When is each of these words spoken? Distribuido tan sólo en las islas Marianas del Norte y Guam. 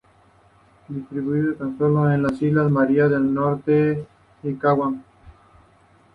Distribuido 0.87 1.53
tan 1.57 1.77
sólo 1.77 2.11
en 2.11 2.23
las 2.23 2.41
islas 2.41 2.71
Marianas 2.71 3.11
del 3.11 3.31
Norte 3.35 4.07
y 4.41 4.53
Guam. 4.53 5.03